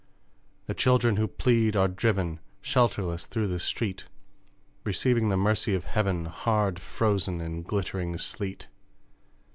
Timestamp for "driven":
1.87-2.39